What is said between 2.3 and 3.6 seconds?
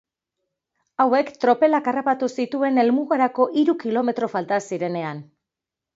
zituen helmugarako